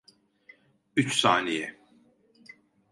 Üç 0.95 1.15
saniye. 1.17 1.75